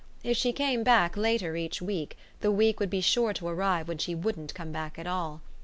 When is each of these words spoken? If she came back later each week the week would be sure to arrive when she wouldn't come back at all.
If 0.23 0.35
she 0.35 0.51
came 0.51 0.81
back 0.81 1.15
later 1.15 1.55
each 1.55 1.79
week 1.79 2.17
the 2.39 2.49
week 2.51 2.79
would 2.79 2.89
be 2.89 3.01
sure 3.01 3.33
to 3.33 3.47
arrive 3.47 3.87
when 3.87 3.99
she 3.99 4.15
wouldn't 4.15 4.55
come 4.55 4.71
back 4.71 4.97
at 4.97 5.05
all. 5.05 5.41